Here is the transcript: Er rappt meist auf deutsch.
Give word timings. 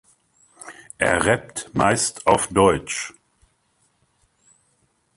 Er 0.97 1.27
rappt 1.27 1.75
meist 1.75 2.25
auf 2.25 2.47
deutsch. 2.47 3.13